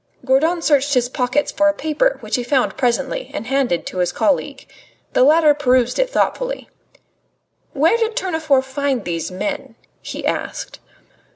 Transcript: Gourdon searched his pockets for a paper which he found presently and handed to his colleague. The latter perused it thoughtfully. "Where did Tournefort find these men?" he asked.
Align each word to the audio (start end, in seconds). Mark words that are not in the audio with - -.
Gourdon 0.25 0.63
searched 0.63 0.95
his 0.95 1.07
pockets 1.09 1.51
for 1.51 1.69
a 1.69 1.75
paper 1.75 2.17
which 2.21 2.35
he 2.35 2.43
found 2.43 2.75
presently 2.75 3.29
and 3.35 3.45
handed 3.45 3.85
to 3.85 3.99
his 3.99 4.11
colleague. 4.11 4.65
The 5.13 5.21
latter 5.21 5.53
perused 5.53 5.99
it 5.99 6.09
thoughtfully. 6.09 6.71
"Where 7.73 7.97
did 7.97 8.15
Tournefort 8.15 8.65
find 8.65 9.05
these 9.05 9.29
men?" 9.29 9.75
he 10.01 10.25
asked. 10.25 10.79